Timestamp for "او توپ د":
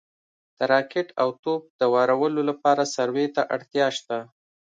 1.21-1.81